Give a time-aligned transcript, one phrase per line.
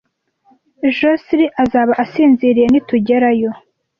[0.97, 3.51] Josehl azaba asinziriye nitugerayo.